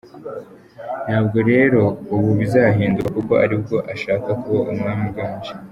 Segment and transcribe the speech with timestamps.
[1.05, 5.51] Ntabwo rero ari ubu bizahinduka kandi aribwo ashaka kuba umwami uganje.